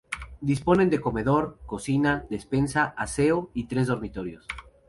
Disponen 0.51 0.89
de 0.89 0.99
comedor, 0.99 1.59
cocina, 1.67 2.25
despensa, 2.31 2.95
aseo 2.97 3.51
y 3.53 3.65
tres 3.67 3.85
dormitorios. 3.85 4.47